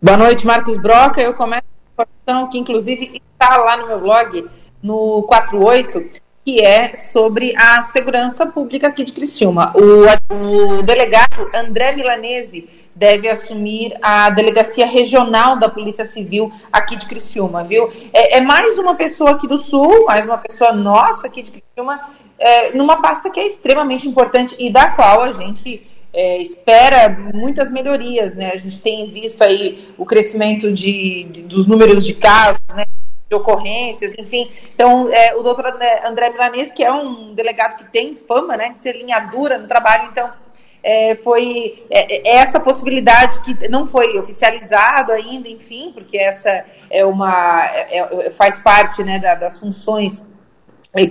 Boa 0.00 0.16
noite, 0.16 0.46
Marcos 0.46 0.76
Broca. 0.76 1.20
Eu 1.20 1.34
começo 1.34 1.64
a 1.98 2.02
informação 2.04 2.48
que, 2.48 2.56
inclusive, 2.56 3.20
está 3.32 3.56
lá 3.56 3.76
no 3.78 3.88
meu 3.88 3.98
blog, 3.98 4.48
no 4.80 5.24
48, 5.24 6.20
que 6.44 6.64
é 6.64 6.94
sobre 6.94 7.52
a 7.56 7.82
segurança 7.82 8.46
pública 8.46 8.86
aqui 8.86 9.04
de 9.04 9.12
Criciúma. 9.12 9.74
O, 9.74 10.76
o 10.78 10.82
delegado 10.84 11.50
André 11.52 11.96
Milanese 11.96 12.68
deve 12.94 13.28
assumir 13.28 13.98
a 14.00 14.30
delegacia 14.30 14.86
regional 14.86 15.58
da 15.58 15.68
Polícia 15.68 16.04
Civil 16.04 16.52
aqui 16.72 16.94
de 16.94 17.06
Criciúma, 17.06 17.64
viu? 17.64 17.90
É, 18.12 18.36
é 18.36 18.40
mais 18.40 18.78
uma 18.78 18.94
pessoa 18.94 19.32
aqui 19.32 19.48
do 19.48 19.58
Sul, 19.58 20.04
mais 20.04 20.28
uma 20.28 20.38
pessoa 20.38 20.72
nossa 20.72 21.26
aqui 21.26 21.42
de 21.42 21.50
Criciúma, 21.50 22.00
é, 22.38 22.70
numa 22.70 23.02
pasta 23.02 23.30
que 23.30 23.40
é 23.40 23.48
extremamente 23.48 24.08
importante 24.08 24.54
e 24.60 24.70
da 24.70 24.90
qual 24.90 25.24
a 25.24 25.32
gente 25.32 25.84
é, 26.12 26.38
espera 26.38 27.08
muitas 27.34 27.70
melhorias, 27.70 28.34
né? 28.34 28.50
A 28.52 28.56
gente 28.56 28.80
tem 28.80 29.10
visto 29.10 29.42
aí 29.42 29.88
o 29.96 30.06
crescimento 30.06 30.72
de, 30.72 31.24
de 31.24 31.42
dos 31.42 31.66
números 31.66 32.04
de 32.04 32.14
casos, 32.14 32.58
né? 32.74 32.84
de 33.28 33.36
ocorrências, 33.36 34.14
enfim. 34.18 34.50
Então, 34.74 35.12
é, 35.12 35.34
o 35.34 35.42
doutor 35.42 35.66
André 36.04 36.30
Milanese, 36.30 36.72
que 36.72 36.82
é 36.82 36.90
um 36.90 37.34
delegado 37.34 37.76
que 37.76 37.84
tem 37.84 38.14
fama 38.14 38.56
né, 38.56 38.70
de 38.70 38.80
ser 38.80 38.96
linha 38.96 39.18
dura 39.20 39.58
no 39.58 39.66
trabalho, 39.66 40.08
então 40.10 40.32
é, 40.82 41.14
foi 41.16 41.84
é, 41.90 42.30
é 42.30 42.36
essa 42.36 42.58
possibilidade 42.58 43.42
que 43.42 43.68
não 43.68 43.86
foi 43.86 44.18
oficializado 44.18 45.12
ainda, 45.12 45.48
enfim, 45.48 45.92
porque 45.92 46.16
essa 46.16 46.64
é 46.90 47.04
uma 47.04 47.62
é, 47.90 47.98
é, 47.98 48.30
faz 48.30 48.58
parte 48.58 49.02
né, 49.02 49.18
da, 49.18 49.34
das 49.34 49.58
funções 49.58 50.26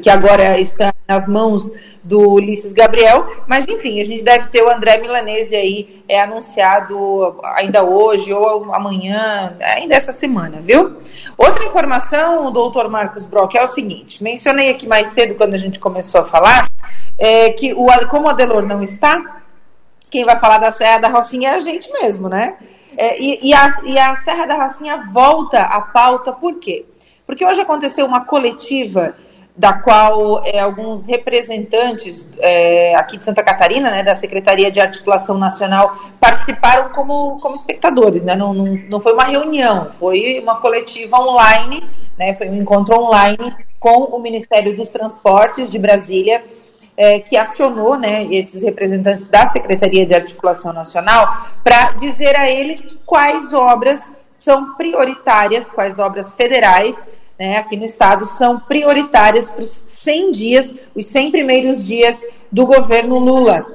que 0.01 0.09
agora 0.09 0.59
está 0.59 0.91
nas 1.07 1.27
mãos 1.27 1.71
do 2.07 2.21
Ulisses 2.21 2.71
Gabriel, 2.71 3.27
mas 3.45 3.67
enfim, 3.67 3.99
a 3.99 4.05
gente 4.05 4.23
deve 4.23 4.47
ter 4.47 4.63
o 4.63 4.69
André 4.69 4.97
Milanese 4.97 5.55
aí 5.55 6.03
é 6.07 6.21
anunciado 6.21 7.37
ainda 7.43 7.83
hoje 7.83 8.33
ou 8.33 8.73
amanhã, 8.73 9.57
ainda 9.59 9.93
essa 9.93 10.13
semana, 10.13 10.61
viu? 10.61 10.97
Outra 11.37 11.65
informação, 11.65 12.45
o 12.45 12.51
doutor 12.51 12.89
Marcos 12.89 13.25
Brock, 13.25 13.55
é 13.55 13.63
o 13.63 13.67
seguinte, 13.67 14.23
mencionei 14.23 14.69
aqui 14.69 14.87
mais 14.87 15.09
cedo 15.09 15.35
quando 15.35 15.53
a 15.53 15.57
gente 15.57 15.79
começou 15.79 16.21
a 16.21 16.25
falar, 16.25 16.69
é, 17.17 17.49
que 17.49 17.73
o, 17.73 17.87
como 18.07 18.27
o 18.27 18.29
Adelor 18.29 18.65
não 18.65 18.81
está, 18.81 19.41
quem 20.09 20.23
vai 20.23 20.37
falar 20.39 20.59
da 20.59 20.71
Serra 20.71 20.99
da 20.99 21.09
Rocinha 21.09 21.49
é 21.49 21.55
a 21.55 21.59
gente 21.59 21.91
mesmo, 21.91 22.29
né? 22.29 22.55
É, 22.95 23.21
e, 23.21 23.49
e, 23.49 23.53
a, 23.53 23.69
e 23.83 23.99
a 23.99 24.15
Serra 24.15 24.45
da 24.45 24.55
Rocinha 24.55 25.09
volta 25.11 25.59
à 25.59 25.81
pauta, 25.81 26.31
por 26.31 26.55
quê? 26.55 26.85
Porque 27.25 27.45
hoje 27.45 27.59
aconteceu 27.59 28.05
uma 28.05 28.21
coletiva 28.21 29.13
da 29.57 29.73
qual 29.73 30.43
é, 30.45 30.59
alguns 30.59 31.07
representantes 31.07 32.29
é, 32.37 32.93
aqui 32.95 33.17
de 33.17 33.25
Santa 33.25 33.41
Catarina, 33.41 33.89
né, 33.89 34.03
da 34.03 34.13
Secretaria 34.13 34.69
de 34.69 34.79
Articulação 34.79 35.35
Nacional, 35.35 35.97
participaram 36.19 36.89
como, 36.89 37.39
como 37.39 37.55
espectadores, 37.55 38.23
né, 38.23 38.35
não, 38.35 38.53
não, 38.53 38.75
não 38.87 39.01
foi 39.01 39.13
uma 39.13 39.23
reunião, 39.23 39.89
foi 39.99 40.39
uma 40.39 40.57
coletiva 40.61 41.17
online, 41.17 41.83
né, 42.19 42.35
foi 42.35 42.47
um 42.49 42.55
encontro 42.55 43.01
online 43.01 43.51
com 43.79 44.03
o 44.03 44.19
Ministério 44.19 44.75
dos 44.75 44.91
Transportes 44.91 45.71
de 45.71 45.79
Brasília, 45.79 46.43
é, 46.95 47.19
que 47.19 47.35
acionou 47.35 47.97
né, 47.97 48.27
esses 48.29 48.61
representantes 48.61 49.27
da 49.27 49.47
Secretaria 49.47 50.05
de 50.05 50.13
Articulação 50.13 50.71
Nacional 50.71 51.47
para 51.63 51.93
dizer 51.93 52.37
a 52.37 52.49
eles 52.49 52.95
quais 53.05 53.53
obras 53.53 54.11
são 54.29 54.75
prioritárias, 54.75 55.67
quais 55.67 55.97
obras 55.97 56.35
federais 56.35 57.07
né, 57.39 57.57
aqui 57.57 57.77
no 57.77 57.85
estado 57.85 58.25
são 58.25 58.59
prioritárias 58.59 59.51
para 59.51 59.63
os 59.63 59.83
100 59.85 60.31
dias, 60.31 60.73
os 60.95 61.05
100 61.07 61.31
primeiros 61.31 61.83
dias 61.83 62.25
do 62.51 62.65
governo 62.65 63.19
Lula. 63.19 63.65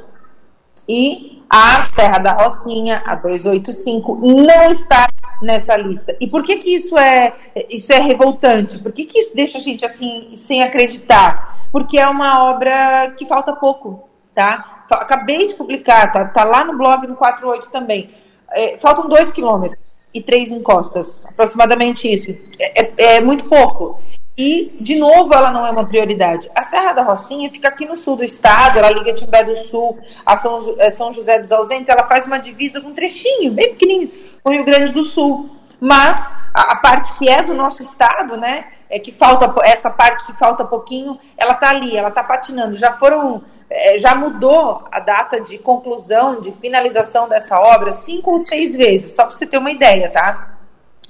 E 0.89 1.43
a 1.49 1.83
Serra 1.83 2.19
da 2.19 2.33
Rocinha, 2.33 3.03
a 3.07 3.15
285, 3.15 4.17
não 4.21 4.71
está 4.71 5.07
nessa 5.41 5.77
lista. 5.77 6.17
E 6.21 6.27
por 6.27 6.43
que, 6.43 6.57
que 6.57 6.75
isso, 6.75 6.99
é, 6.99 7.33
isso 7.71 7.93
é 7.93 8.01
revoltante? 8.01 8.79
Por 8.79 8.91
que, 8.91 9.05
que 9.05 9.19
isso 9.19 9.35
deixa 9.35 9.59
a 9.59 9.61
gente 9.61 9.85
assim 9.85 10.35
sem 10.35 10.63
acreditar? 10.63 11.69
Porque 11.71 11.99
é 11.99 12.09
uma 12.09 12.51
obra 12.51 13.13
que 13.17 13.27
falta 13.27 13.55
pouco, 13.55 14.09
tá? 14.35 14.85
Acabei 14.91 15.47
de 15.47 15.55
publicar, 15.55 16.11
tá, 16.11 16.25
tá 16.27 16.45
lá 16.45 16.65
no 16.65 16.77
blog 16.77 17.07
no 17.07 17.17
48 17.17 17.71
também. 17.71 18.11
É, 18.51 18.77
faltam 18.77 19.09
dois 19.09 19.31
quilômetros 19.31 19.92
e 20.15 20.21
três 20.21 20.51
encostas, 20.51 21.25
aproximadamente 21.27 22.13
isso. 22.13 22.31
É, 22.59 22.83
é, 22.83 22.93
é, 23.17 23.21
muito 23.21 23.47
pouco. 23.47 23.99
E, 24.37 24.77
de 24.81 24.97
novo, 24.97 25.35
ela 25.35 25.51
não 25.51 25.67
é 25.67 25.71
uma 25.71 25.87
prioridade. 25.87 26.51
A 26.55 26.63
Serra 26.63 26.93
da 26.93 27.03
Rocinha 27.03 27.51
fica 27.51 27.69
aqui 27.69 27.85
no 27.85 27.97
sul 27.97 28.17
do 28.17 28.25
estado, 28.25 28.79
ela 28.79 28.91
liga 28.91 29.13
Timbé 29.13 29.45
do 29.45 29.55
Sul 29.55 29.99
a 30.25 30.37
São, 30.37 30.75
é, 30.79 30.89
São 30.89 31.13
José 31.13 31.39
dos 31.39 31.53
Ausentes, 31.53 31.89
ela 31.89 32.05
faz 32.05 32.27
uma 32.27 32.39
divisa 32.39 32.81
com 32.81 32.89
um 32.89 32.95
trechinho, 32.95 33.53
bem 33.53 33.71
pequenininho, 33.71 34.11
com 34.43 34.51
o 34.51 34.53
Rio 34.55 34.65
Grande 34.65 34.93
do 34.93 35.05
Sul. 35.05 35.51
Mas 35.79 36.33
a, 36.55 36.73
a, 36.73 36.77
parte 36.77 37.13
que 37.15 37.29
é 37.29 37.43
do 37.43 37.53
nosso 37.53 37.83
estado, 37.83 38.37
né, 38.37 38.67
é 38.89 38.99
que 38.99 39.11
falta, 39.11 39.53
essa 39.65 39.91
parte 39.91 40.25
que 40.25 40.33
falta 40.33 40.65
pouquinho, 40.65 41.19
ela 41.37 41.55
está 41.55 41.71
ali, 41.71 41.97
ela 41.97 42.09
está 42.09 42.23
patinando. 42.23 42.77
Já 42.77 42.93
foram 42.93 43.43
é, 43.71 43.99
já 43.99 44.15
mudou 44.15 44.85
a 44.91 45.01
data 45.01 45.41
de 45.41 45.59
conclusão, 45.59 46.41
de 46.41 46.53
finalização 46.53 47.29
dessa 47.29 47.59
obra 47.59 47.93
cinco 47.93 48.35
ou 48.35 48.41
seis 48.41 48.75
vezes, 48.75 49.15
só 49.15 49.25
para 49.25 49.33
você 49.33 49.47
ter 49.47 49.59
uma 49.59 49.71
ideia, 49.71 50.11
tá? 50.11 50.49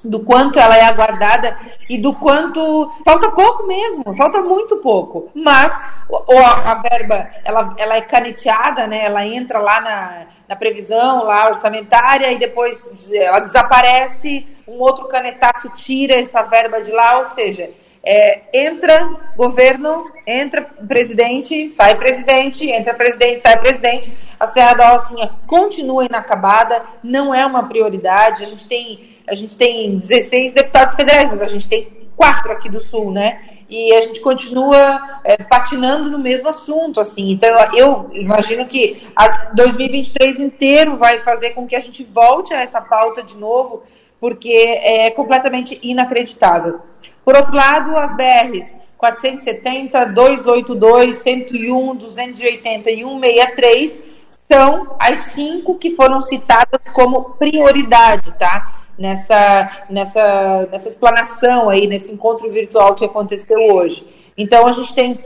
Do 0.04 0.24
quanto 0.24 0.58
ela 0.58 0.76
é 0.76 0.82
aguardada 0.82 1.56
e 1.88 1.96
do 1.96 2.12
quanto. 2.12 2.90
Falta 3.04 3.30
pouco 3.30 3.66
mesmo, 3.68 4.16
falta 4.16 4.42
muito 4.42 4.78
pouco. 4.78 5.30
Mas 5.32 5.80
a, 6.28 6.72
a 6.72 6.74
verba 6.74 7.28
ela, 7.44 7.72
ela 7.78 7.96
é 7.96 8.00
caneteada, 8.00 8.88
né? 8.88 9.04
Ela 9.04 9.24
entra 9.24 9.60
lá 9.60 9.80
na, 9.80 10.26
na 10.48 10.56
previsão 10.56 11.22
lá 11.22 11.46
orçamentária 11.46 12.32
e 12.32 12.38
depois 12.38 12.92
ela 13.12 13.38
desaparece, 13.38 14.44
um 14.66 14.80
outro 14.80 15.06
canetaço 15.06 15.70
tira 15.76 16.18
essa 16.18 16.42
verba 16.42 16.82
de 16.82 16.90
lá, 16.90 17.18
ou 17.18 17.24
seja, 17.24 17.70
é, 18.04 18.42
entra 18.52 19.16
governo, 19.36 20.04
entra 20.26 20.62
presidente, 20.62 21.68
sai 21.68 21.96
presidente, 21.96 22.68
entra 22.68 22.94
presidente, 22.94 23.40
sai 23.40 23.58
presidente. 23.60 24.12
A 24.38 24.46
Serra 24.46 24.74
da 24.74 24.88
Rocinha 24.90 25.30
continua 25.46 26.04
inacabada, 26.04 26.82
não 27.02 27.32
é 27.32 27.46
uma 27.46 27.68
prioridade. 27.68 28.42
A 28.42 28.46
gente 28.46 28.66
tem, 28.66 29.16
a 29.26 29.34
gente 29.34 29.56
tem 29.56 29.96
16 29.98 30.52
deputados 30.52 30.96
federais, 30.96 31.28
mas 31.28 31.42
a 31.42 31.46
gente 31.46 31.68
tem 31.68 32.02
quatro 32.16 32.52
aqui 32.52 32.68
do 32.68 32.80
Sul, 32.80 33.12
né? 33.12 33.40
E 33.70 33.94
a 33.94 34.02
gente 34.02 34.20
continua 34.20 35.20
é, 35.24 35.36
patinando 35.44 36.10
no 36.10 36.18
mesmo 36.18 36.48
assunto, 36.48 37.00
assim. 37.00 37.30
Então, 37.30 37.48
eu 37.74 38.10
imagino 38.12 38.66
que 38.66 39.06
a 39.16 39.52
2023 39.54 40.40
inteiro 40.40 40.98
vai 40.98 41.20
fazer 41.20 41.50
com 41.50 41.66
que 41.66 41.74
a 41.74 41.80
gente 41.80 42.04
volte 42.04 42.52
a 42.52 42.60
essa 42.60 42.80
pauta 42.82 43.22
de 43.22 43.36
novo, 43.36 43.82
porque 44.22 44.52
é 44.52 45.10
completamente 45.10 45.80
inacreditável. 45.82 46.78
Por 47.24 47.36
outro 47.36 47.56
lado, 47.56 47.96
as 47.96 48.14
BRs 48.14 48.78
470, 48.96 50.04
282, 50.04 51.16
101, 51.16 51.96
280 51.96 52.90
e 52.92 53.02
163 53.02 54.04
são 54.28 54.94
as 54.96 55.22
cinco 55.22 55.76
que 55.76 55.90
foram 55.96 56.20
citadas 56.20 56.88
como 56.92 57.30
prioridade, 57.30 58.32
tá? 58.34 58.84
Nessa, 58.96 59.86
nessa, 59.90 60.68
nessa 60.70 60.86
explanação 60.86 61.68
aí, 61.68 61.88
nesse 61.88 62.12
encontro 62.12 62.48
virtual 62.48 62.94
que 62.94 63.04
aconteceu 63.04 63.58
hoje. 63.74 64.06
Então, 64.38 64.68
a 64.68 64.70
gente 64.70 64.94
tem 64.94 65.18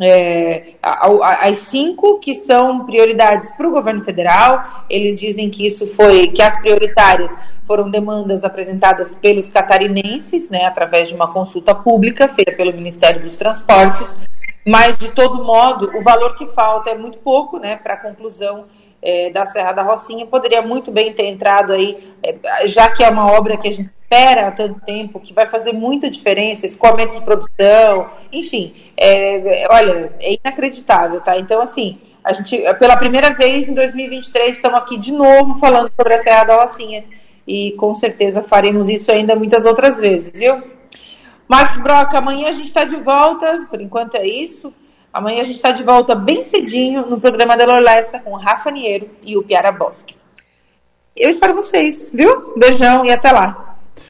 é, 0.00 0.74
as 0.82 1.58
cinco 1.58 2.18
que 2.18 2.34
são 2.34 2.84
prioridades 2.84 3.50
para 3.52 3.66
o 3.66 3.72
governo 3.72 4.02
federal, 4.02 4.84
eles 4.90 5.18
dizem 5.18 5.48
que 5.48 5.66
isso 5.66 5.86
foi, 5.88 6.28
que 6.28 6.42
as 6.42 6.58
prioritárias 6.60 7.36
foram 7.62 7.90
demandas 7.90 8.44
apresentadas 8.44 9.14
pelos 9.14 9.48
catarinenses, 9.48 10.50
né, 10.50 10.64
através 10.64 11.08
de 11.08 11.14
uma 11.14 11.32
consulta 11.32 11.74
pública 11.74 12.28
feita 12.28 12.52
pelo 12.52 12.72
Ministério 12.72 13.22
dos 13.22 13.36
Transportes, 13.36 14.20
mas 14.66 14.98
de 14.98 15.08
todo 15.10 15.44
modo 15.44 15.96
o 15.96 16.02
valor 16.02 16.34
que 16.34 16.46
falta 16.46 16.90
é 16.90 16.98
muito 16.98 17.18
pouco, 17.18 17.58
né, 17.58 17.76
para 17.76 17.94
a 17.94 17.96
conclusão 17.96 18.64
é, 19.00 19.30
da 19.30 19.46
Serra 19.46 19.72
da 19.72 19.82
Rocinha, 19.82 20.26
poderia 20.26 20.60
muito 20.60 20.90
bem 20.90 21.12
ter 21.12 21.26
entrado 21.26 21.72
aí, 21.72 22.12
é, 22.20 22.66
já 22.66 22.90
que 22.90 23.04
é 23.04 23.08
uma 23.08 23.30
obra 23.30 23.56
que 23.56 23.68
a 23.68 23.70
gente 23.70 23.86
espera 23.86 24.48
há 24.48 24.50
tanto 24.50 24.84
tempo, 24.84 25.20
que 25.20 25.32
vai 25.32 25.46
fazer 25.46 25.72
muita 25.72 26.10
diferença, 26.10 26.66
escoamento 26.66 27.14
de 27.14 27.22
produção, 27.22 28.08
enfim, 28.32 28.74
é, 28.96 29.68
olha, 29.70 30.12
é 30.18 30.34
inacreditável, 30.34 31.20
tá? 31.20 31.38
Então, 31.38 31.60
assim, 31.60 32.00
a 32.24 32.32
gente, 32.32 32.60
pela 32.80 32.96
primeira 32.96 33.32
vez 33.32 33.68
em 33.68 33.74
2023, 33.74 34.56
estamos 34.56 34.80
aqui 34.80 34.98
de 34.98 35.12
novo 35.12 35.54
falando 35.54 35.88
sobre 35.94 36.14
a 36.14 36.18
Serra 36.18 36.42
da 36.42 36.60
Rocinha, 36.60 37.04
e 37.46 37.70
com 37.72 37.94
certeza 37.94 38.42
faremos 38.42 38.88
isso 38.88 39.12
ainda 39.12 39.36
muitas 39.36 39.64
outras 39.64 40.00
vezes, 40.00 40.32
viu? 40.36 40.75
Marcos 41.48 41.78
Broca, 41.78 42.18
amanhã 42.18 42.48
a 42.48 42.52
gente 42.52 42.66
está 42.66 42.84
de 42.84 42.96
volta, 42.96 43.66
por 43.70 43.80
enquanto 43.80 44.16
é 44.16 44.26
isso. 44.26 44.72
Amanhã 45.12 45.40
a 45.40 45.44
gente 45.44 45.56
está 45.56 45.70
de 45.70 45.82
volta 45.82 46.14
bem 46.14 46.42
cedinho 46.42 47.06
no 47.06 47.20
programa 47.20 47.56
da 47.56 47.64
Lorlessa 47.64 48.18
com 48.18 48.32
o 48.32 48.36
Rafa 48.36 48.70
Niero 48.70 49.08
e 49.22 49.36
o 49.36 49.42
Piara 49.42 49.72
Bosque. 49.72 50.16
Eu 51.16 51.30
espero 51.30 51.54
vocês, 51.54 52.10
viu? 52.12 52.52
Beijão 52.58 53.04
e 53.04 53.10
até 53.10 53.32
lá. 53.32 53.65